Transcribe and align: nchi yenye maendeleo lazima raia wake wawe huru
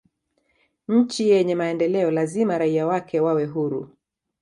nchi 0.87 1.29
yenye 1.29 1.55
maendeleo 1.55 2.11
lazima 2.11 2.57
raia 2.57 2.87
wake 2.87 3.19
wawe 3.19 3.45
huru 3.45 3.89